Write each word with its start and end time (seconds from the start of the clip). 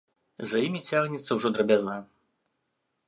За 0.51 0.61
імі 0.67 0.81
цягнецца 0.89 1.31
ўжо 1.41 1.47
драбяза. 1.59 1.97